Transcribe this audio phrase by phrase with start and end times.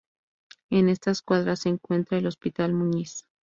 [0.71, 3.27] En estas cuadras se encuentra el Hospital Muñiz.